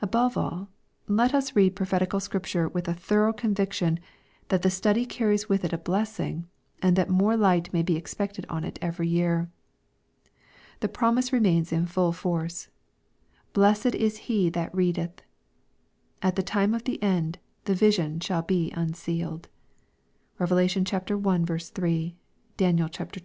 [0.00, 0.70] Above all,
[1.08, 4.00] let us read prophetical Scripture with a thorough conviction
[4.48, 6.48] that the study carries with it a blessing,
[6.80, 9.50] and that more light may be expected on it every year.
[10.80, 12.68] The promise remains in full force,"
[13.52, 15.20] Blessed is he that readeth."
[16.22, 19.48] At the time of the end, the vision shall be unsealed.
[20.38, 20.50] (Rev.
[20.52, 20.86] i 3;
[22.56, 22.76] Dan.
[22.78, 22.84] xii.
[22.84, 23.20] 9.)